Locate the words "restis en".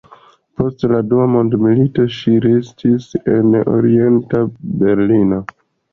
2.47-3.61